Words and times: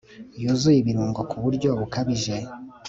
yuzuye 0.41 0.77
ibirungo 0.79 1.19
ku 1.29 1.37
buryo 1.43 1.69
bukabije 1.79 2.35